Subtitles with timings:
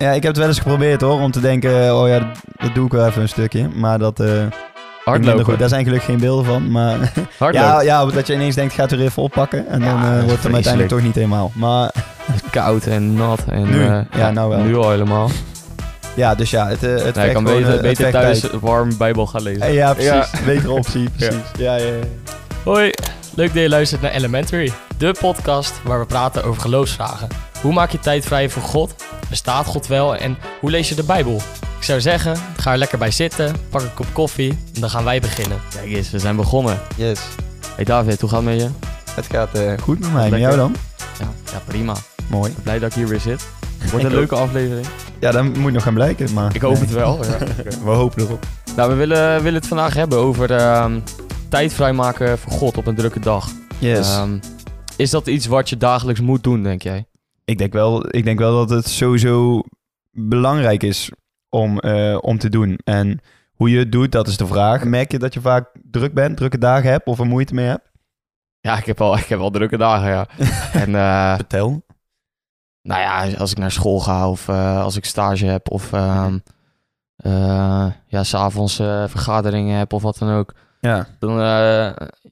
[0.00, 2.86] Ja, ik heb het wel eens geprobeerd hoor, om te denken, oh ja, dat, doe
[2.86, 3.68] ik wel even een stukje.
[3.74, 4.20] Maar dat...
[4.20, 4.52] eh minder
[5.04, 5.44] Hardlopen.
[5.44, 5.58] goed.
[5.58, 6.96] Daar zijn gelukkig geen beelden van, maar...
[7.38, 7.68] Hardlopen.
[7.68, 9.68] ja, ja, dat je ineens denkt, gaat er even oppakken.
[9.68, 11.50] En dan Ja, eh, wordt het hem uiteindelijk toch niet helemaal.
[11.54, 11.90] Maar
[12.50, 13.40] Koud en nat.
[13.48, 13.84] En, Nu?
[13.86, 14.58] eh, Ja, nou wel.
[14.58, 15.30] Nu al helemaal.
[16.14, 18.52] ja, dus ja, het, het Nee, kan gewoon, beter, het beter vecht thuis tijd.
[18.60, 19.72] warm bijbel gaan lezen.
[19.72, 20.10] Ja, precies.
[20.12, 20.26] Ja.
[20.46, 21.34] Betere optie, precies.
[21.58, 21.92] Ja, ja, ja.
[22.64, 22.90] Hoi,
[23.34, 27.28] leuk dat je luistert naar Elementary, de podcast waar we praten over geloofsvragen.
[27.60, 28.94] Hoe maak je tijd vrij voor God?
[29.28, 30.16] Bestaat God wel?
[30.16, 31.40] En hoe lees je de Bijbel?
[31.78, 35.04] Ik zou zeggen, ga er lekker bij zitten, pak een kop koffie en dan gaan
[35.04, 35.58] wij beginnen.
[35.74, 36.78] Kijk eens, we zijn begonnen.
[36.96, 37.20] Yes.
[37.74, 38.68] Hey David, hoe gaat het met je?
[39.14, 40.30] Het gaat eh, goed met mij.
[40.30, 40.48] Met Lekker.
[40.48, 40.74] jou dan?
[41.18, 41.94] Ja, ja prima.
[42.26, 42.54] Mooi.
[42.62, 43.48] Blij dat ik hier weer zit.
[43.90, 44.86] Wordt een leuke aflevering.
[45.18, 46.54] Ja, dan moet nog gaan blijken, maar...
[46.54, 46.82] Ik hoop nee.
[46.82, 47.24] het wel.
[47.24, 47.38] Ja.
[47.84, 48.46] We hopen erop.
[48.76, 51.00] nou, we willen, willen het vandaag hebben over ehm,
[51.48, 53.48] tijd vrijmaken voor God op een drukke dag.
[53.78, 54.14] Yes.
[54.14, 54.38] Ehm,
[54.96, 57.04] is dat iets wat je dagelijks moet doen, denk jij?
[57.50, 59.62] Ik, denk wel, ik denk wel dat het sowieso
[60.10, 61.10] belangrijk is
[61.48, 62.78] om, eh, om te doen.
[62.84, 63.20] En
[63.52, 64.84] hoe je het doet, dat is de vraag.
[64.84, 67.90] Merk je dat je vaak druk bent, drukke dagen hebt of er moeite mee hebt?
[68.60, 70.26] Ja, ik heb al, ik heb al drukke dagen, ja.
[70.82, 71.82] en eh, Vertel.
[72.82, 76.38] nou ja, als ik naar school ga of eh, als ik stage heb of ehm
[77.16, 80.54] eh, ja, s'avonds vergaderingen heb of wat dan ook.
[80.80, 81.06] Ja.
[81.18, 81.32] Dan,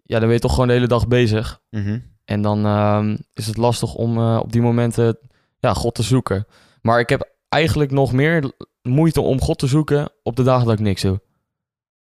[0.02, 1.60] ja, dan ben je toch gewoon de hele dag bezig.
[1.70, 1.98] Mhm.
[2.28, 5.18] En dan ehm, is het lastig om eh, op die momenten
[5.58, 6.46] ja, God te zoeken.
[6.82, 10.74] Maar ik heb eigenlijk nog meer moeite om God te zoeken op de dagen dat
[10.74, 11.20] ik niks doe.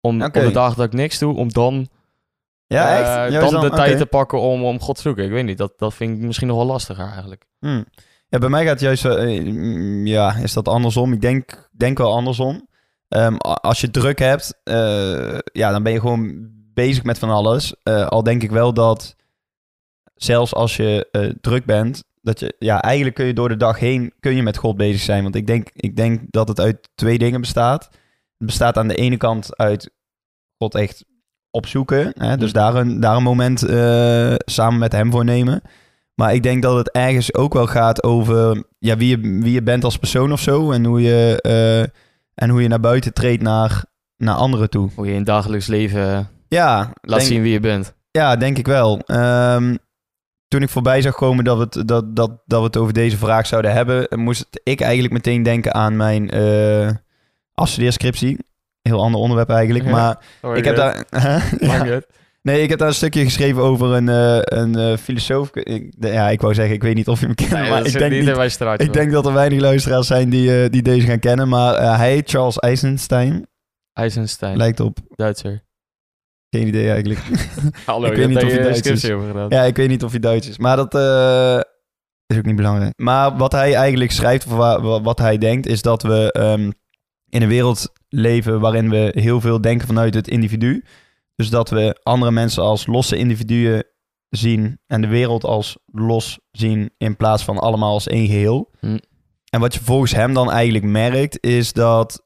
[0.01, 1.87] Om op de dagen dat ik niks doe, om dan,
[2.67, 3.51] Ja, eh, echt?
[3.51, 5.23] dan de tijd te pakken om, om God te zoeken.
[5.23, 7.45] Ik weet niet, dat, dat vind ik misschien nog wel lastiger eigenlijk.
[7.59, 7.85] Hmm.
[8.27, 11.13] Ja, bij mij gaat het juist, eh, mm, ja, is dat andersom?
[11.13, 12.67] Ik denk, denk wel andersom.
[13.07, 14.59] Ehm, als je druk hebt,
[15.51, 17.75] ja, dan ben je gewoon bezig met van alles.
[17.83, 19.15] Al denk ik wel dat,
[20.17, 23.79] zelfs als je eh, druk bent, dat je, ja, eigenlijk kun je door de dag
[23.79, 25.23] heen, kun je met God bezig zijn.
[25.23, 27.83] Want ik denk, ik denk dat het uit twee dingen bestaat.
[28.37, 29.91] Het bestaat aan de ene kant uit
[30.57, 31.05] God echt
[31.51, 32.11] opzoeken.
[32.17, 32.37] Hè?
[32.37, 32.59] Dus Hmm.
[32.61, 35.61] daar een, daar een moment eh, samen met hem voor nemen.
[36.15, 39.63] Maar ik denk dat het ergens ook wel gaat over ja, wie, je, wie je
[39.63, 40.71] bent als persoon of zo.
[40.71, 41.81] En hoe je, eh,
[42.43, 43.85] en hoe je naar buiten treedt naar,
[44.17, 44.89] naar anderen toe.
[44.95, 47.93] Hoe je in het dagelijks leven Ja, laat denk, zien wie je bent.
[48.11, 48.99] ja, denk ik wel.
[48.99, 49.75] Ehm,
[50.47, 53.17] toen ik voorbij zag komen dat we, het, dat, dat, dat we het over deze
[53.17, 56.89] vraag zouden hebben, moest ik eigenlijk meteen denken aan mijn eh
[57.53, 58.37] afstudeerscriptie.
[58.81, 59.85] Heel ander onderwerp eigenlijk.
[59.85, 59.91] Ja.
[59.91, 61.05] Maar ik heb daar.
[61.59, 62.01] Ja.
[62.41, 65.55] Nee, ik heb daar een stukje geschreven over een, eh, een eh, filosoof.
[65.55, 68.11] Ik, ja, ik wou zeggen, ik weet niet of je hem kent, maar ik denk,
[68.11, 71.47] niet niet, ik denk dat er weinig luisteraars zijn die, die deze gaan kennen.
[71.49, 73.47] Maar hij Charles Eisenstein.
[73.93, 74.97] Eisenstein, Lijkt op.
[75.15, 75.63] Duitser.
[76.49, 77.19] Geen idee eigenlijk.
[77.85, 78.77] Hallo, Ik weet niet of hij Duits is.
[78.85, 79.49] scriptie over gedaan.
[79.49, 80.57] ja, ik weet niet of hij Duits is.
[80.57, 81.59] Maar dat eh,
[82.27, 82.93] is ook niet belangrijk.
[82.95, 86.71] Maar wat hij eigenlijk schrijft, of wa- wa- wat hij denkt, is dat we ehm,
[87.29, 90.83] in een wereld leven waarin we heel veel denken vanuit het individu.
[91.35, 93.83] Dus dat we andere mensen als losse individuen
[94.29, 98.71] zien en de wereld als los zien in plaats van allemaal als één geheel.
[98.79, 98.97] Hm.
[99.49, 102.25] En wat je volgens hem dan eigenlijk merkt, is dat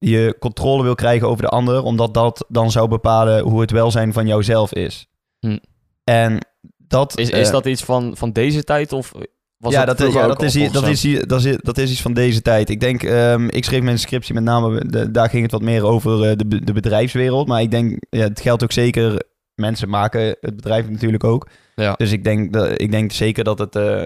[0.00, 4.12] je controle wil krijgen over de ander, omdat dat dan zou bepalen hoe het welzijn
[4.12, 5.06] van jouzelf is.
[5.38, 5.58] Hm.
[6.04, 6.38] En
[6.76, 9.12] dat Is, is eh, dat iets van, van deze tijd of
[9.56, 11.78] was ja, dat, dat, is, ja dat, is, al i- dat, is, dat, is, dat
[11.78, 12.68] is iets van deze tijd.
[12.68, 15.84] Ik denk, ehm, ik schreef mijn scriptie met name, de- daar ging het wat meer
[15.84, 17.48] over eh, de, de bedrijfswereld.
[17.48, 19.22] Maar ik denk, ja, het geldt ook zeker,
[19.54, 21.48] mensen maken het bedrijf natuurlijk ook.
[21.74, 21.94] Ja.
[21.96, 24.02] Dus ik denk, dat, ik denk zeker dat het, eh,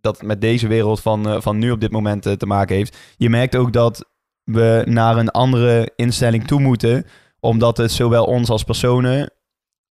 [0.00, 2.96] dat het met deze wereld van, van nu op dit moment te maken heeft.
[3.16, 4.04] Je merkt ook dat
[4.50, 7.04] we naar een andere instelling toe moeten,
[7.40, 9.30] omdat het zowel ons als personen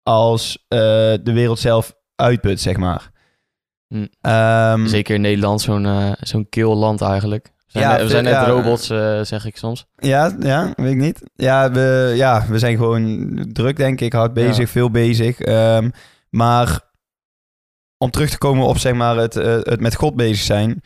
[0.04, 0.78] als eh,
[1.24, 3.12] de wereld zelf uitput, zeg maar.
[3.88, 4.06] Hm.
[4.22, 7.46] Ehm, Zeker in Nederland, zo'n eh, zo'n kil land eigenlijk.
[7.46, 8.46] We zijn, Ja, net- we zijn net ja.
[8.48, 9.86] robots, eh, zeg ik soms.
[9.96, 11.22] Ja, ja, weet ik niet.
[11.36, 14.14] Ja, we, ja, we zijn gewoon druk, denk ik.
[14.14, 14.68] Hard bezig, Ja.
[14.68, 15.40] veel bezig.
[15.40, 15.90] Ehm,
[16.30, 16.80] maar
[17.98, 20.82] om terug te komen op zeg maar, het, het met God bezig zijn.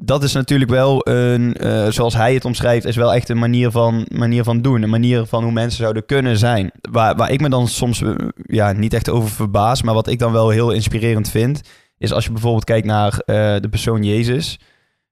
[0.00, 3.70] Dat is natuurlijk wel een, eh, zoals hij het omschrijft, is wel echt een manier
[3.70, 4.82] van, manier van doen.
[4.82, 6.70] Een manier van hoe mensen zouden kunnen zijn.
[6.90, 8.14] Waar, waar ik me dan soms eh,
[8.46, 11.60] ja, niet echt over verbaas, maar wat ik dan wel heel inspirerend vind,
[11.98, 14.58] is als je bijvoorbeeld kijkt naar eh, de persoon Jezus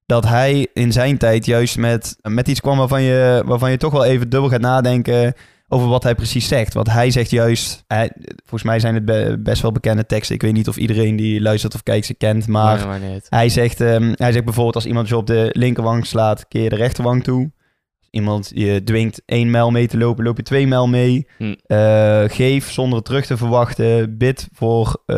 [0.06, 3.92] dat hij in zijn tijd juist met, met iets kwam waarvan je, waarvan je toch
[3.92, 5.34] wel even dubbel gaat nadenken
[5.72, 6.74] over wat hij precies zegt.
[6.74, 10.34] Want hij zegt juist, hij, volgens mij zijn het be- best wel bekende teksten.
[10.34, 13.26] Ik weet niet of iedereen die luistert of kijkt ze kent, maar Nee, maar niet.
[13.28, 16.68] hij zegt, ehm, hij zegt bijvoorbeeld als iemand je op de linkerwang slaat, keer je
[16.68, 17.50] de rechterwang toe.
[18.00, 21.26] Als iemand je dwingt één mijl mee te lopen, loop je twee mijl mee.
[21.38, 21.54] Hm.
[21.66, 24.18] Eh, geef zonder het terug te verwachten.
[24.18, 25.16] Bid voor eh,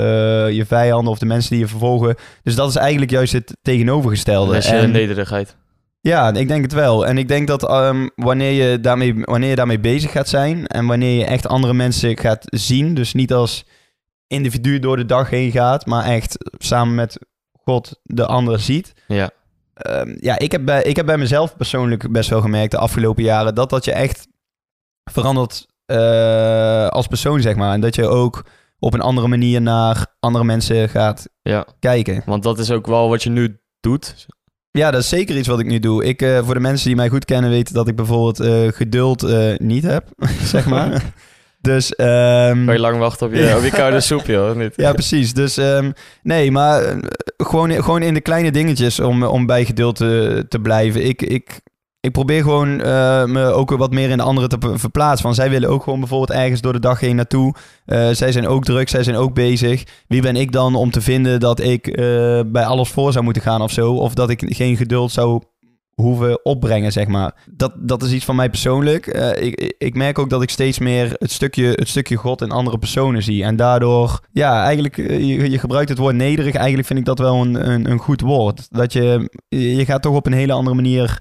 [0.50, 2.14] je vijanden of de mensen die je vervolgen.
[2.42, 4.52] Dus dat is eigenlijk juist het tegenovergestelde.
[4.52, 5.56] Dat is je En- nederigheid.
[6.04, 7.06] Ja, ik denk het wel.
[7.06, 10.86] En ik denk dat ehm, wanneer, je daarmee, wanneer je daarmee bezig gaat zijn en
[10.86, 13.64] wanneer je echt andere mensen gaat zien, dus niet als
[14.26, 17.18] individu door de dag heen gaat, maar echt samen met
[17.52, 18.92] God de ander ziet.
[19.06, 19.30] Ja.
[19.74, 23.22] Ehm, ja, ik heb, bij, ik heb bij mezelf persoonlijk best wel gemerkt de afgelopen
[23.22, 24.28] jaren dat dat je echt
[25.10, 27.72] verandert eh, als persoon, zeg maar.
[27.72, 28.44] En dat je ook
[28.78, 32.22] op een andere manier naar andere mensen gaat Ja, kijken.
[32.26, 34.26] want dat is ook wel wat je nu doet.
[34.78, 36.04] Ja, dat is zeker iets wat ik nu doe.
[36.04, 39.22] Ik, eh, voor de mensen die mij goed kennen weten dat ik bijvoorbeeld eh, geduld
[39.22, 40.04] eh, niet heb,
[40.54, 41.02] zeg maar.
[41.60, 41.94] dus...
[41.94, 44.72] ehm, Kan je lang wachten op je, op je koude soep, joh, of niet?
[44.76, 45.32] ja, precies.
[45.32, 45.90] Dus ehm,
[46.22, 46.98] nee, maar
[47.36, 51.04] gewoon, gewoon in de kleine dingetjes om, om bij geduld te, te blijven.
[51.06, 51.60] Ik, ik,
[52.04, 55.22] ik probeer gewoon eh, me ook wat meer in de anderen te ver- verplaatsen.
[55.26, 57.54] Van zij willen ook gewoon bijvoorbeeld ergens door de dag heen naartoe.
[57.84, 59.84] Eh, zij zijn ook druk, zij zijn ook bezig.
[60.08, 63.42] Wie ben ik dan om te vinden dat ik eh, bij alles voor zou moeten
[63.42, 63.92] gaan of zo?
[63.94, 65.42] Of dat ik geen geduld zou
[65.94, 67.34] hoeven opbrengen, zeg maar.
[67.50, 69.06] Dat, dat is iets van mij persoonlijk.
[69.40, 72.78] Ik, ik- merk ook dat ik steeds meer het stukje, het stukje God in andere
[72.78, 73.44] personen zie.
[73.44, 76.54] En daardoor, ja, eigenlijk, je, je gebruikt het woord nederig.
[76.54, 78.66] Eigenlijk vind ik dat wel een, een, een goed woord.
[78.70, 81.20] Dat je, je gaat toch op een hele andere manier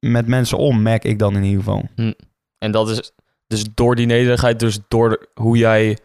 [0.00, 1.82] met mensen om, merk ik dan in ieder geval.
[2.58, 3.12] En dat is
[3.46, 5.98] dus door die nederigheid, dus door de- hoe jij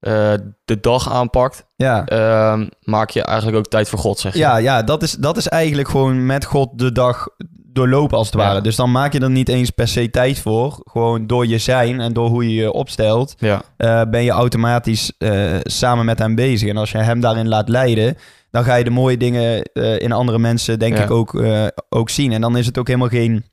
[0.00, 0.32] eh,
[0.64, 2.06] de dag aanpakt, Ja.
[2.06, 4.38] ehm, maak je eigenlijk ook tijd voor God, zeg je.
[4.38, 7.28] Ja, ja dat, is, dat is eigenlijk gewoon met God de dag
[7.72, 8.46] doorlopen als het Ja.
[8.46, 8.60] ware.
[8.60, 10.80] Dus dan maak je er niet eens per se tijd voor.
[10.84, 15.12] Gewoon door je zijn en door hoe je je opstelt, Ja, eh, ben je automatisch
[15.18, 16.68] eh, samen met hem bezig.
[16.68, 18.16] En als je hem daarin laat leiden,
[18.50, 21.02] dan ga je de mooie dingen eh, in andere mensen, denk Ja.
[21.02, 21.42] ik, ook,
[21.88, 22.32] ook zien.
[22.32, 23.44] En dan is het ook helemaal geen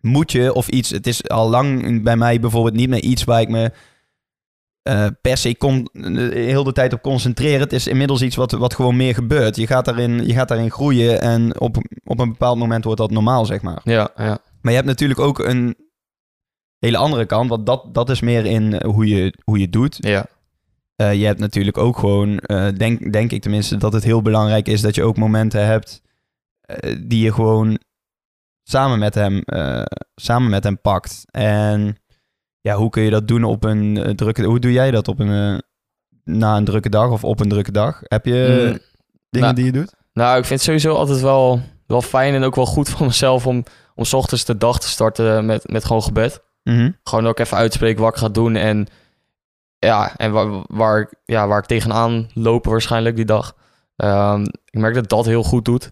[0.00, 0.90] moetje of iets.
[0.90, 3.70] Het is al lang bij mij bijvoorbeeld niet meer iets waar ik me
[4.82, 7.60] eh, per se kon, de heel de tijd op concentreer.
[7.60, 9.56] Het is inmiddels iets wat, wat gewoon meer gebeurt.
[9.56, 13.10] Je gaat, daarin, je gaat daarin groeien en op, op een bepaald moment wordt dat
[13.10, 13.80] normaal, zeg maar.
[13.84, 14.38] ja, ja.
[14.60, 15.76] Maar je hebt natuurlijk ook een
[16.78, 19.96] hele andere kant, want dat, dat is meer in eh, hoe je, hoe je doet.
[20.00, 20.26] ja.
[20.96, 24.68] Eh, je hebt natuurlijk ook gewoon, eh, denk, denk ik tenminste, dat het heel belangrijk
[24.68, 26.02] is dat je ook momenten hebt
[26.60, 27.78] eh, die je gewoon
[28.62, 29.82] samen met hem, eh,
[30.14, 31.22] samen met hem pakt.
[31.30, 31.96] En
[32.60, 34.42] ja, hoe kun je dat doen op een eh, drukke...
[34.44, 35.58] Hoe doe jij dat op een, eh,
[36.34, 38.00] na een drukke dag of op een drukke dag?
[38.02, 38.32] Heb je
[38.72, 38.78] Mm,
[39.30, 39.94] dingen nou, die je doet?
[40.12, 43.46] Nou, ik vind het sowieso altijd wel, wel fijn en ook wel goed voor mezelf
[43.46, 43.64] om,
[43.94, 46.42] om 's ochtends de dag te starten met, met gewoon gebed.
[46.62, 46.90] Mhm.
[47.04, 48.86] Gewoon ook even uitspreken wat ik ga doen en
[49.78, 53.56] ja, en waar, waar, ik- ja, waar ik tegenaan loop waarschijnlijk die dag.
[53.96, 55.90] Ehm, ik merk dat dat heel goed doet.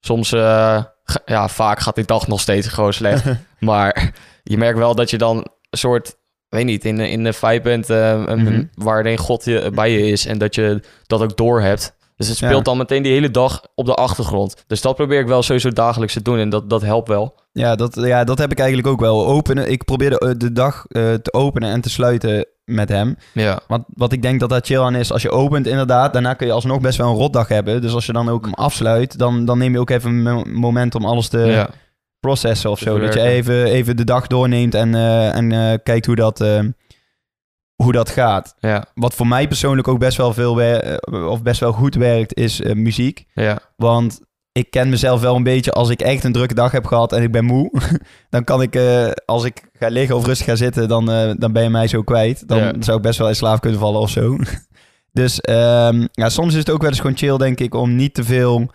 [0.00, 0.84] Soms, eh,
[1.24, 3.24] ja, vaak gaat die dag nog steeds gewoon slecht.
[3.60, 4.12] maar
[4.42, 5.46] je merkt wel dat je dan
[5.78, 6.16] soort,
[6.48, 8.64] weet niet, in, de- in de vibe bent eh, een- Mhm.
[8.74, 11.94] waarin God je, bij je is en dat je dat ook door hebt.
[12.16, 12.46] Dus het Ja.
[12.46, 14.64] speelt dan meteen die hele dag op de achtergrond.
[14.66, 17.34] Dus dat probeer ik wel sowieso dagelijks te doen en dat, dat helpt wel.
[17.52, 19.26] Ja, dat, ja, dat heb ik eigenlijk ook wel.
[19.26, 23.16] Openen, ik probeer de, de dag eh, te openen en te sluiten met hem.
[23.32, 26.34] Ja, Want wat ik denk dat daar chill aan is, als je opent inderdaad, daarna
[26.34, 27.80] kun je alsnog best wel een rotdag hebben.
[27.80, 30.44] Dus als je dan ook hem afsluit, dan, dan neem je ook even een mo-
[30.46, 31.68] moment om alles te ja.
[32.20, 32.98] Processen of zo.
[32.98, 36.60] Dat je even, even de dag doorneemt en, eh, en eh, kijkt hoe dat, eh,
[37.82, 38.54] hoe dat gaat.
[38.58, 40.60] ja, Wat voor mij persoonlijk ook best wel veel
[41.28, 43.24] of best wel goed werkt, is muziek.
[43.34, 43.58] ja.
[43.76, 44.20] Want
[44.52, 47.22] ik ken mezelf wel een beetje als ik echt een drukke dag heb gehad en
[47.22, 47.70] ik ben moe.
[48.30, 48.78] dan kan ik,
[49.24, 51.06] als ik ga liggen of rustig ga zitten, dan,
[51.38, 52.48] dan ben je mij zo kwijt.
[52.48, 52.72] Dan Ja.
[52.80, 54.36] zou ik best wel in slaap kunnen vallen of zo.
[55.12, 58.14] dus ehm, ja, soms is het ook wel eens gewoon chill, denk ik, om niet
[58.14, 58.70] te veel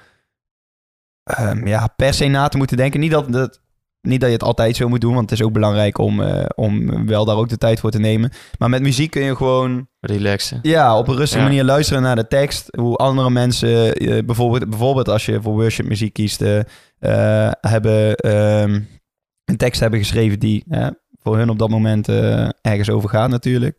[1.37, 2.99] ehm, ja, per se na te moeten denken.
[2.99, 3.61] Niet dat, dat,
[4.01, 6.45] niet dat je het altijd zo moet doen, want het is ook belangrijk om, eh,
[6.55, 8.31] om wel daar ook de tijd voor te nemen.
[8.57, 10.59] Maar met muziek kun je gewoon Relaxen.
[10.61, 11.47] ja, op een rustige Ja.
[11.47, 12.75] manier luisteren naar de tekst.
[12.77, 16.59] Hoe andere mensen, eh, bijvoorbeeld, bijvoorbeeld als je voor worship muziek kiest, eh,
[17.61, 18.79] hebben ehm,
[19.45, 20.65] een tekst hebben geschreven die
[21.23, 22.07] voor hun op dat moment
[22.61, 23.77] ergens over gaat natuurlijk.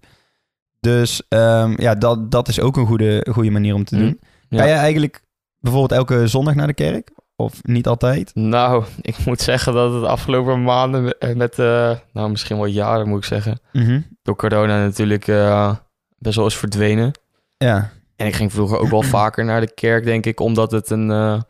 [0.80, 4.20] Dus ehm, ja, dat, dat is ook een goede, goede manier om te Mm, doen.
[4.48, 4.58] ja.
[4.58, 5.22] Ga jij eigenlijk
[5.58, 7.10] bijvoorbeeld elke zondag naar de kerk?
[7.36, 8.30] Of niet altijd?
[8.34, 13.08] Nou, ik moet zeggen dat het afgelopen maanden met, met eh, nou misschien wel jaren
[13.08, 14.00] moet ik zeggen, Mhm.
[14.22, 15.74] door corona natuurlijk eh,
[16.18, 17.12] best wel is verdwenen.
[17.56, 20.90] Ja, En ik ging vroeger ook wel vaker naar de kerk, denk ik, omdat het
[20.90, 21.40] een, eh,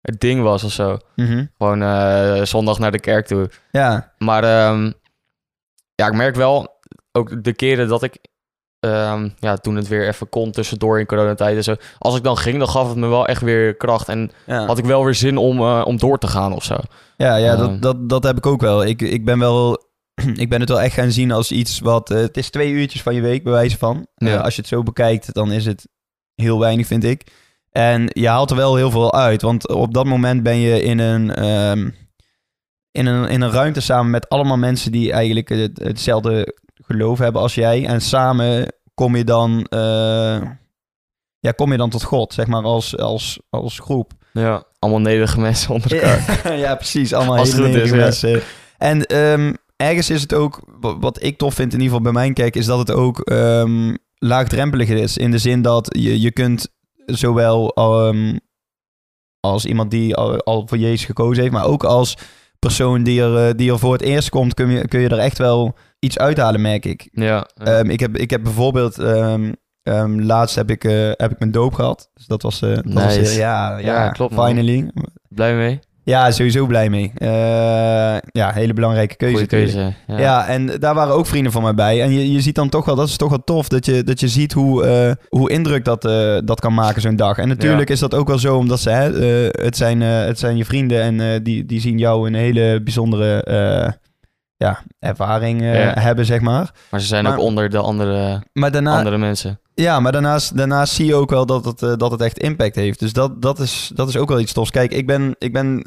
[0.00, 0.96] een ding was of zo.
[1.16, 1.44] Mhm.
[1.58, 3.50] Gewoon eh, zondag naar de kerk toe.
[3.70, 4.92] ja, Maar ehm,
[5.94, 6.78] ja, ik merk wel,
[7.12, 8.16] ook de keren dat ik,
[8.80, 11.74] ehm, ja, toen het weer even kon tussendoor in coronatijd en zo.
[11.98, 14.08] Als ik dan ging, dan gaf het me wel echt weer kracht.
[14.08, 14.66] En ja.
[14.66, 16.76] had ik wel weer zin om, eh, om door te gaan of zo.
[17.16, 17.58] Ja, ja Ehm.
[17.60, 18.84] dat, dat, dat heb ik ook wel.
[18.84, 19.88] Ik, ik ben wel...
[20.34, 22.10] Ik ben het wel echt gaan zien als iets wat...
[22.10, 24.06] eh, het is twee uurtjes van je week, bij wijze van.
[24.14, 24.36] Eh, Ja.
[24.40, 25.88] als je het zo bekijkt, dan is het
[26.34, 27.26] heel weinig, vind ik.
[27.70, 29.42] En je haalt er wel heel veel uit.
[29.42, 31.90] Want op dat moment ben je in een, ehm,
[32.90, 36.56] in een, in een ruimte samen met allemaal mensen die eigenlijk het, hetzelfde
[36.90, 37.86] geloof hebben als jij.
[37.86, 40.40] En samen kom je dan, eh,
[41.38, 44.12] ja, kom je dan tot God, zeg maar, als, als, als groep.
[44.32, 46.56] Ja, allemaal nederige mensen onder elkaar.
[46.66, 47.12] ja, precies.
[47.12, 48.02] Allemaal Als hele is, nederige ja.
[48.02, 48.42] mensen.
[48.78, 52.22] En ehm, ergens is het ook, wa- wat ik tof vind in ieder geval bij
[52.22, 55.16] mijn kijk, is dat het ook ehm, laagdrempelig is.
[55.16, 56.68] In de zin dat je, je kunt
[57.06, 58.36] zowel ehm,
[59.40, 62.16] als iemand die al, al voor Jezus gekozen heeft, maar ook als
[62.58, 65.18] persoon die er, eh, die er voor het eerst komt, kun je, kun je er
[65.18, 67.08] echt wel iets uithalen, merk ik.
[67.12, 67.46] Ja, ja.
[67.64, 69.52] Ehm, ik, heb, ik heb bijvoorbeeld, ehm,
[69.82, 72.10] ehm, laatst heb ik, eh, heb ik mijn doop gehad.
[72.14, 73.18] Dus dat was, eh dat Nice.
[73.20, 74.46] heel- ja, ja, Ja, klopt, man.
[74.48, 74.90] finally.
[75.28, 75.78] blij mee.
[76.04, 77.12] Ja, sowieso blij mee.
[77.14, 77.28] Eh,
[78.32, 79.32] ja, hele belangrijke keuze.
[79.34, 79.92] Goeie keuze.
[80.06, 80.18] Ja.
[80.18, 80.46] Ja.
[80.46, 82.02] en daar waren ook vrienden van mij bij.
[82.02, 84.20] En je, je ziet dan toch wel, dat is toch wel tof, dat je, dat
[84.20, 87.38] je ziet hoe, eh, hoe indruk dat, eh, dat kan maken zo'n dag.
[87.38, 90.38] En natuurlijk is dat ook wel zo, omdat ze, hè, eh, het, zijn, eh, het
[90.38, 93.92] zijn je vrienden en eh, die, die zien jou een hele bijzondere eh,
[94.66, 96.00] ja, ervaring eh, Ja.
[96.00, 96.70] hebben, zeg maar.
[96.90, 99.60] Maar ze zijn Maar- ook onder de andere, Maar daarna, andere mensen.
[99.74, 102.74] ja, maar daarnaast, daarnaast zie je ook wel dat het, eh, dat het echt impact
[102.74, 102.98] heeft.
[102.98, 104.70] Dus dat, dat, is, dat is ook wel iets tofs.
[104.70, 105.82] Kijk, ik ben, ik ben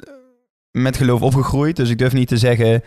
[0.71, 1.75] met geloof opgegroeid.
[1.75, 2.81] Dus ik durf niet te zeggen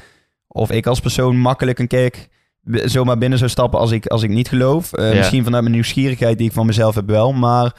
[0.48, 2.28] of ik als persoon makkelijk een kerk
[2.70, 4.92] b- zomaar binnen zou stappen als ik, als ik niet geloof.
[4.92, 5.16] Eh, Ja.
[5.16, 7.32] Misschien vanuit mijn nieuwsgierigheid die ik van mezelf heb wel.
[7.32, 7.74] Maar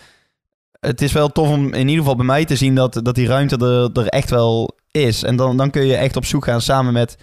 [0.80, 3.28] het is wel tof om in ieder geval bij mij te zien dat, dat die
[3.28, 5.24] ruimte er, er echt wel is.
[5.24, 7.18] En dan, dan kun je echt op zoek gaan samen met,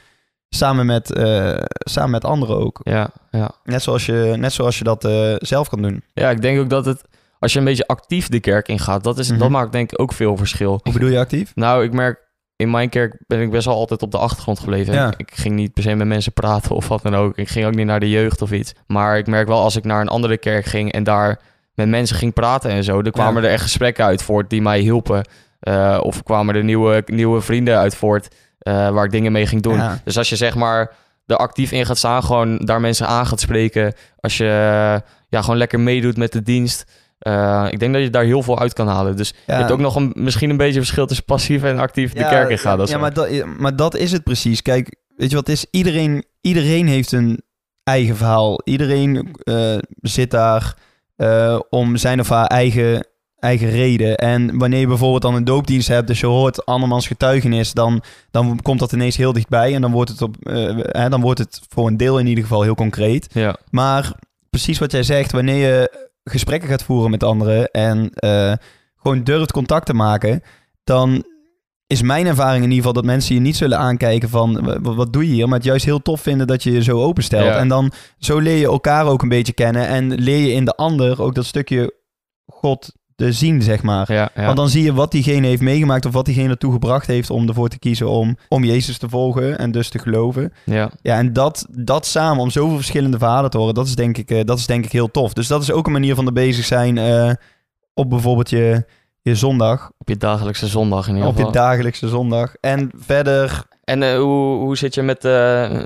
[0.54, 2.80] samen met, eh, samen met anderen ook.
[2.82, 3.50] Ja, ja.
[3.64, 6.02] Net zoals je, net zoals je dat eh, zelf kan doen.
[6.14, 7.04] ja, ik denk ook dat het,
[7.38, 9.38] als je een beetje actief de kerk ingaat, dat, is, Mhm.
[9.38, 10.80] dat maakt denk ik ook veel verschil.
[10.82, 11.52] Hoe bedoel je actief?
[11.54, 12.22] Nou, ik merk,
[12.56, 14.94] in mijn kerk ben ik best wel altijd op de achtergrond gebleven.
[14.94, 15.12] Ja.
[15.16, 17.36] Ik ging niet per se met mensen praten of wat dan ook.
[17.38, 18.72] Ik ging ook niet naar de jeugd of iets.
[18.86, 21.40] Maar ik merk wel als ik naar een andere kerk ging en daar
[21.74, 23.48] met mensen ging praten en zo, er kwamen Ja.
[23.48, 25.24] er echt gesprekken uit voort die mij hielpen.
[25.60, 28.28] Eh, of kwamen er nieuwe, nieuwe vrienden uit voort
[28.72, 29.76] waar ik dingen mee ging doen.
[29.76, 30.00] Ja.
[30.04, 30.92] Dus als je zeg maar
[31.26, 33.92] er actief in gaat staan, gewoon daar mensen aan gaat spreken.
[34.20, 36.84] Als je eh, ja, gewoon lekker meedoet met de dienst.
[37.18, 39.16] eh, ik denk dat je daar heel veel uit kan halen.
[39.16, 42.18] Dus je hebt ook nog een, misschien een beetje verschil tussen passief en actief de
[42.28, 42.78] kerk in gaan.
[42.90, 44.62] Ja, wel- maar dat, maar dat is het precies.
[44.62, 45.66] Kijk, weet je wat is?
[45.70, 47.42] Iedereen, iedereen heeft een
[47.82, 48.60] eigen verhaal.
[48.64, 50.74] Iedereen eh, zit daar
[51.16, 53.06] eh, om zijn of haar eigen,
[53.44, 54.16] eigen reden.
[54.16, 58.58] En wanneer je bijvoorbeeld dan een doopdienst hebt, dus je hoort andermans getuigenis, dan, dan
[58.62, 59.74] komt dat ineens heel dichtbij.
[59.74, 62.44] En dan wordt, het op, eh, hè, dan wordt het voor een deel in ieder
[62.44, 63.26] geval heel concreet.
[63.32, 63.56] ja.
[63.70, 64.12] Maar
[64.50, 68.52] precies wat jij zegt, wanneer je gesprekken gaat voeren met anderen en eh,
[68.96, 70.42] gewoon durft contact te maken,
[70.84, 71.24] dan
[71.86, 74.94] is mijn ervaring in ieder geval dat mensen je niet zullen aankijken van "Wa- wa-
[74.94, 77.44] wat doe je hier, maar het juist heel tof vinden dat je je zo openstelt.
[77.44, 77.56] Ja.
[77.58, 80.74] En dan zo leer je elkaar ook een beetje kennen en leer je in de
[80.76, 81.94] ander ook dat stukje
[82.46, 84.12] God te zien, zeg maar.
[84.12, 84.44] Ja, ja.
[84.44, 87.48] Want dan zie je wat diegene heeft meegemaakt of wat diegene ertoe gebracht heeft om
[87.48, 90.52] ervoor te kiezen om, om Jezus te volgen en dus te geloven.
[90.64, 90.90] ja.
[91.02, 94.30] Ja, en dat, dat samen, om zoveel verschillende verhalen te horen, dat is denk ik,
[94.30, 95.32] eh, dat is denk ik heel tof.
[95.32, 97.30] Dus dat is ook een manier van er bezig zijn eh,
[97.94, 98.84] op bijvoorbeeld je,
[99.22, 101.50] je zondag, Op je dagelijkse zondag in ieder op geval.
[101.50, 102.54] je dagelijkse zondag.
[102.60, 105.22] En verder, en eh, hoe, hoe zit je met,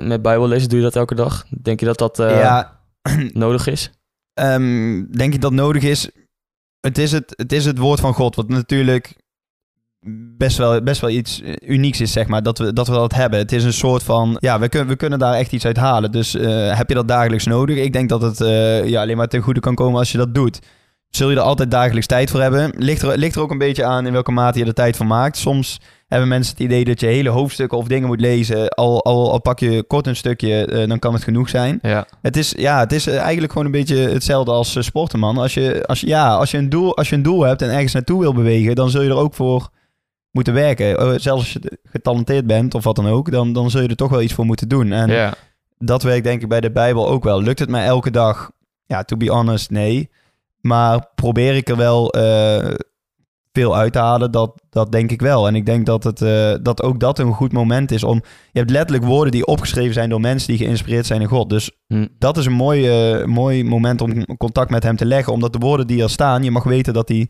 [0.01, 0.69] met bijbellezen?
[0.69, 1.45] Doe je dat elke dag?
[1.61, 2.79] Denk je dat dat ja,
[3.33, 3.91] nodig is?
[4.33, 6.09] ehm, denk ik dat nodig is.
[6.81, 9.15] Het is het, het is het woord van God, wat natuurlijk
[10.37, 13.39] best wel, best wel iets unieks is, zeg maar, dat we dat, we dat hebben.
[13.39, 16.11] Het is een soort van, ja, we, kunnen we kunnen daar echt iets uit halen.
[16.11, 17.77] Dus eh, heb je dat dagelijks nodig?
[17.77, 20.35] Ik denk dat het eh, ja, alleen maar ten goede kan komen als je dat
[20.35, 20.59] doet.
[21.09, 22.71] Zul je er altijd dagelijks tijd voor hebben?
[22.77, 25.05] Ligt er, ligt er ook een beetje aan in welke mate je er tijd voor
[25.05, 25.37] maakt.
[25.37, 28.69] Soms hebben mensen het idee dat je hele hoofdstukken of dingen moet lezen.
[28.69, 31.79] Al, al, al pak je kort een stukje, eh, dan kan het genoeg zijn.
[31.81, 32.07] Ja.
[32.21, 35.37] Het is, ja, het is eh, eigenlijk gewoon een beetje hetzelfde als eh, sporten, man.
[35.37, 37.93] Als je, als, ja, als, je een doel, als je een doel hebt en ergens
[37.93, 39.69] naartoe wil bewegen, dan zul je er ook voor
[40.31, 40.97] moeten werken.
[40.97, 43.95] Eh, Zelfs als je getalenteerd bent of wat dan ook, dan, dan zul je er
[43.95, 44.91] toch wel iets voor moeten doen.
[44.91, 45.33] En ja.
[45.77, 47.41] dat werkt denk ik bij de Bijbel ook wel.
[47.41, 48.51] Lukt het mij elke dag?
[48.85, 50.09] Ja, to be honest, nee.
[50.61, 52.73] Maar probeer ik er wel eh,
[53.59, 55.47] veel uit te halen, dat, dat denk ik wel.
[55.47, 58.21] En ik denk dat, het, eh, dat ook dat een goed moment is om...
[58.51, 61.49] Je hebt letterlijk woorden die opgeschreven zijn door mensen die geïnspireerd zijn in God.
[61.49, 62.07] Dus Hm.
[62.17, 62.87] dat is een mooi,
[63.19, 65.33] eh, mooi moment om contact met hem te leggen.
[65.33, 67.29] Omdat de woorden die er staan, je mag weten dat die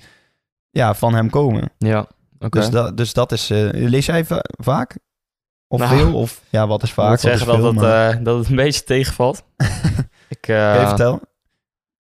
[0.70, 1.72] ja, van hem komen.
[1.78, 2.08] Ja.
[2.40, 2.60] Oké.
[2.60, 3.50] Dus, dat, dus dat is...
[3.50, 4.98] eh, lees jij va- vaak?
[5.68, 6.14] Of Nou, veel?
[6.14, 7.10] Of ja, wat is Ik vaak?
[7.10, 9.44] moet wat is zeggen dat, veel, het, maar- dat het een beetje tegenvalt.
[10.36, 11.20] ik, je vertellen?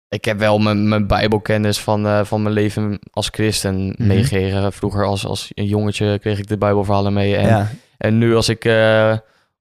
[0.10, 4.74] Ik heb wel mijn, mijn bijbelkennis van, eh, van mijn leven als christen meegekregen.
[4.74, 7.36] Vroeger als, als een jongetje kreeg ik de bijbelverhalen mee.
[7.36, 7.70] En, ja.
[7.98, 9.18] en nu als ik eh,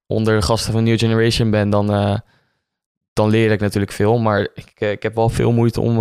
[0.06, 2.16] onder de gasten van New Generation ben, dan, eh,
[3.12, 4.18] dan leer ik natuurlijk veel.
[4.18, 5.98] Maar ik, ik heb wel veel moeite om,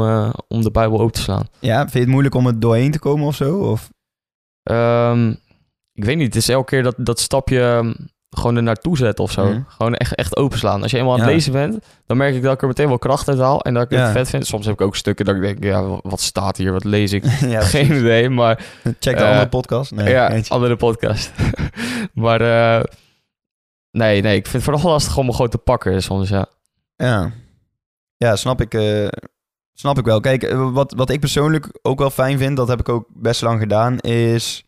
[0.47, 1.47] om de Bijbel open te slaan.
[1.59, 3.57] Ja, vind je het moeilijk om het doorheen te komen of zo?
[3.57, 3.91] Of?
[4.63, 5.29] Ehm,
[5.93, 7.93] ik weet niet, het is elke keer dat, dat stapje ehm,
[8.37, 9.45] gewoon er naartoe zetten of zo.
[9.45, 9.61] Mhm.
[9.67, 10.81] Gewoon echt, echt openslaan.
[10.81, 11.33] Als je eenmaal aan het Ja.
[11.33, 13.61] lezen bent, dan merk ik dat ik er meteen wel kracht uit haal.
[13.61, 14.11] En dat ik het Ja.
[14.11, 14.45] vet vind.
[14.47, 16.71] Soms heb ik ook stukken dat ik denk, ja, wat staat hier?
[16.71, 17.23] Wat lees ik?
[17.55, 19.91] ja, Geen idee, maar Check de Eh, andere podcast.
[19.91, 20.53] Nee, ja, eentje.
[20.53, 21.31] andere podcast.
[22.13, 22.83] maar eh,
[23.91, 26.45] nee, nee, ik vind het vooral lastig om me gewoon te pakken soms, ja.
[26.95, 27.31] Ja,
[28.17, 29.07] ja snap, ik, eh,
[29.73, 30.19] snap ik wel.
[30.19, 33.41] Kijk, eh, wat, wat ik persoonlijk ook wel fijn vind, dat heb ik ook best
[33.41, 34.65] lang gedaan, is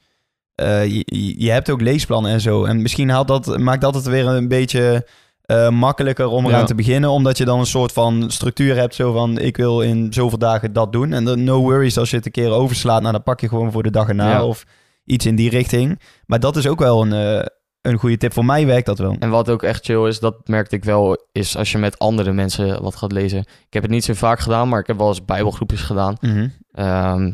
[0.59, 1.03] eh,
[1.37, 2.63] je, hebt ook leesplannen en zo.
[2.65, 5.07] En misschien haalt dat, maakt dat het weer een beetje
[5.41, 6.65] eh, makkelijker om eraan Ja.
[6.65, 10.13] te beginnen, omdat je dan een soort van structuur hebt, zo van ik wil in
[10.13, 11.13] zoveel dagen dat doen.
[11.13, 13.71] En dan no worries als je het een keer overslaat, nou dan pak je gewoon
[13.71, 14.45] voor de dag erna Ja.
[14.45, 14.63] of
[15.05, 15.99] iets in die richting.
[16.25, 17.45] Maar dat is ook wel een, eh,
[17.81, 18.33] een goede tip.
[18.33, 19.15] Voor mij werkt dat wel.
[19.19, 22.31] En wat ook echt chill is, dat merkte ik wel, is als je met andere
[22.31, 23.39] mensen wat gaat lezen.
[23.39, 26.15] Ik heb het niet zo vaak gedaan, maar ik heb wel eens bijbelgroepjes gedaan.
[26.21, 26.47] Mhm.
[26.71, 27.31] Ehm,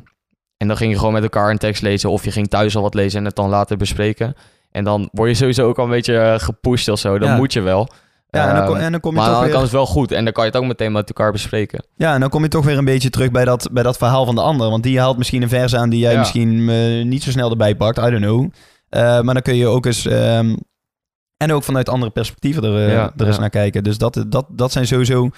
[0.57, 2.81] en dan ging je gewoon met elkaar een tekst lezen of je ging thuis al
[2.81, 4.33] wat lezen en het dan later bespreken.
[4.71, 7.17] En dan word je sowieso ook al een beetje eh, gepusht of zo.
[7.19, 7.35] Dan Ja.
[7.35, 7.87] moet je wel.
[8.29, 9.55] Ja, en dan, kom, Ehm, en dan kom je maar aan toch de weer...
[9.55, 10.11] andere kant is het wel goed.
[10.11, 11.85] En dan kan je het ook meteen met elkaar bespreken.
[11.95, 14.25] Ja, en dan kom je toch weer een beetje terug bij dat, bij dat verhaal
[14.25, 14.69] van de ander.
[14.69, 16.19] Want die haalt misschien een vers aan die jij Ja.
[16.19, 17.97] misschien eh, niet zo snel erbij pakt.
[17.97, 18.49] I don't know.
[18.89, 20.05] Eh, maar dan kun je ook eens...
[20.05, 20.55] ehm,
[21.37, 23.83] en ook vanuit andere perspectieven er, Ja, er eens naar kijken.
[23.83, 25.29] Dus dat, dat, dat zijn sowieso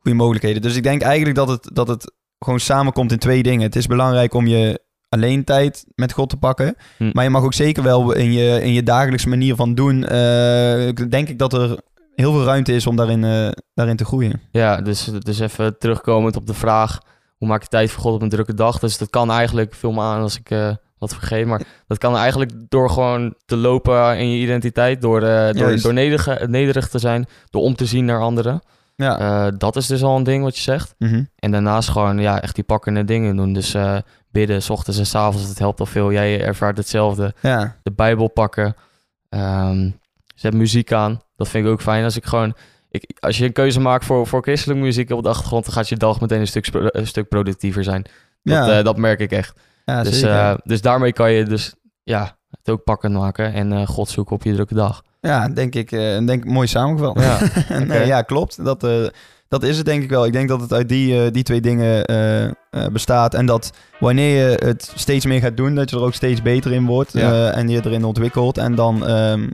[0.00, 0.62] goede mogelijkheden.
[0.62, 3.62] Dus ik denk eigenlijk dat het, dat het gewoon samenkomt in twee dingen.
[3.62, 6.76] Het is belangrijk om je alleen tijd met God te pakken.
[6.96, 7.10] Hm.
[7.12, 10.04] Maar je mag ook zeker wel in je, in je dagelijkse manier van doen...
[10.04, 11.80] eh, denk ik dat er
[12.14, 14.40] heel veel ruimte is om daarin, eh, daarin te groeien.
[14.50, 16.98] Ja, dus, dus even terugkomend op de vraag...
[17.36, 18.78] hoe maak je tijd voor God op een drukke dag?
[18.78, 21.46] Dus dat kan eigenlijk, vul me aan als ik eh, wat vergeet...
[21.46, 25.00] maar dat kan eigenlijk door gewoon te lopen in je identiteit...
[25.00, 28.62] door, door, door nederig, nederig te zijn, door om te zien naar anderen.
[28.96, 29.18] Ja.
[29.46, 30.94] Eh, dat is dus al een ding wat je zegt.
[30.98, 31.24] Mhm.
[31.36, 33.52] En daarnaast gewoon ja, echt die pakkende dingen doen.
[33.52, 33.96] Dus eh,
[34.30, 36.12] bidden, s ochtends en s avonds, dat helpt al veel.
[36.12, 37.34] Jij ervaart hetzelfde.
[37.40, 37.76] ja.
[37.82, 38.74] De Bijbel pakken.
[39.28, 39.90] Ehm
[40.34, 41.20] zet muziek aan.
[41.36, 42.04] Dat vind ik ook fijn.
[42.04, 42.54] Als ik gewoon...
[42.90, 45.64] Ik, als je een keuze maakt voor, voor christelijke muziek op de achtergrond...
[45.64, 48.02] dan gaat je dag meteen een stuk, een stuk productiever zijn.
[48.02, 48.12] Dat,
[48.66, 48.78] Ja.
[48.78, 49.60] eh, dat merk ik echt.
[49.84, 50.24] Ja, dus,
[50.64, 53.52] dus daarmee kan je dus ja, het ook pakkend maken...
[53.52, 55.02] en eh, God zoeken op je drukke dag.
[55.20, 57.20] ja, denk ik, eh, denk ik mooi samengevat.
[57.20, 57.38] Ja,
[58.14, 58.64] ja klopt.
[58.64, 59.06] Dat, eh,
[59.48, 60.26] dat is het denk ik wel.
[60.26, 62.04] Ik denk dat het uit die, die twee dingen
[62.92, 63.34] bestaat.
[63.34, 66.72] En dat wanneer je het steeds meer gaat doen, dat je er ook steeds beter
[66.72, 67.12] in wordt.
[67.12, 67.50] Ja.
[67.50, 68.58] en je erin ontwikkelt.
[68.58, 69.48] En dan, ehm,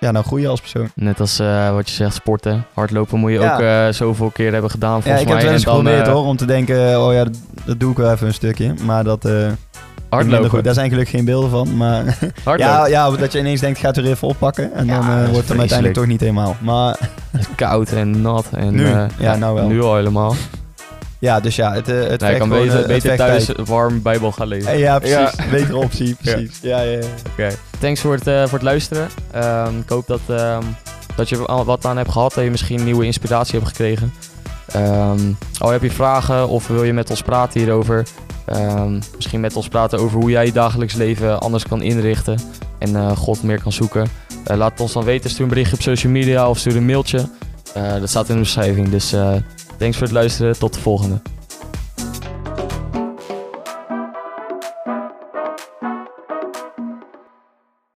[0.00, 0.90] ja, dan groei je als persoon.
[0.94, 1.36] Net als
[1.72, 2.66] wat je zegt, sporten.
[2.74, 3.54] Hardlopen moet je Ja.
[3.54, 5.52] ook eh, zoveel keer hebben gedaan Ja, volgens ik heb mij.
[5.52, 6.26] het wel eens geprobeerd hoor.
[6.26, 8.74] Om te denken, oh ja, dat, dat doe ik wel even een stukje.
[8.84, 9.28] Maar dat...
[10.14, 10.50] Hardlopen.
[10.50, 10.64] goed.
[10.64, 11.76] Daar zijn gelukkig geen beelden van.
[11.76, 12.04] Maar
[12.56, 14.74] ja, ja, dat je ineens denkt, gaat er even oppakken.
[14.74, 16.56] En Ja, dan eh, wordt het hem uiteindelijk toch niet helemaal.
[16.60, 16.98] Maar
[17.56, 18.46] koud en nat.
[18.52, 18.86] En, Nu?
[18.86, 19.66] eh, Ja, nou wel.
[19.68, 20.34] Nu al helemaal.
[21.18, 24.46] ja, dus ja, het, eh, het Nee, kan beter, het beter thuis warm bijbel gaan
[24.48, 24.78] lezen.
[24.78, 25.16] Ja, precies.
[25.16, 25.32] Ja.
[25.50, 26.58] Betere optie, precies.
[26.62, 27.06] Ja, ja, ja.
[27.32, 27.48] Oké.
[27.78, 29.08] Thanks voor het, voor het luisteren.
[29.30, 30.62] Ehm, ik hoop dat, ehm,
[31.16, 32.34] dat je er wat aan hebt gehad.
[32.34, 34.12] Dat je misschien nieuwe inspiratie hebt gekregen.
[34.72, 35.18] Ehm
[35.58, 38.04] al heb je vragen of wil je met ons praten hierover.
[38.44, 42.38] Ehm, misschien met ons praten over hoe jij je dagelijks leven anders kan inrichten.
[42.78, 44.08] En eh, God meer kan zoeken.
[44.44, 45.30] Eh, laat het ons dan weten.
[45.30, 47.28] Stuur een berichtje op social media of stuur een mailtje.
[47.74, 48.88] Eh, dat staat in de beschrijving.
[48.88, 49.14] Dus
[49.78, 50.58] thanks voor het luisteren.
[50.58, 51.20] Tot de volgende.